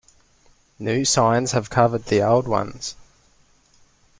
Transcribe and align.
New 0.79 1.05
signs 1.05 1.51
have 1.51 1.69
covered 1.69 2.05
the 2.05 2.23
old 2.23 2.47
ones. 2.47 2.95